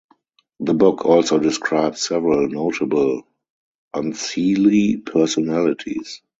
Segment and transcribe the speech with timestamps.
[0.61, 3.21] The book also describes several notable
[3.95, 6.23] Unseelie personalities.